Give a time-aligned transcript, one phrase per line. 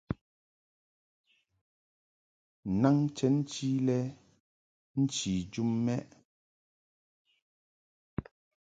[2.81, 3.97] Naŋ chenchi lɛ
[4.99, 6.07] nchi jum mɛʼ.